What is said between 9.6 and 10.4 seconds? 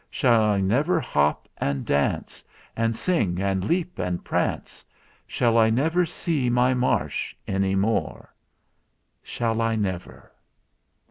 I never